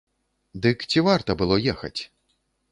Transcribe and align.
Дык 0.63 0.77
ці 0.89 1.05
варта 1.09 1.31
было 1.45 1.55
ехаць? 1.77 1.97